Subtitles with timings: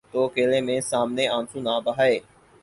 [0.11, 2.17] تو اکیلے میں، سامنے آنسو نہ بہائے۔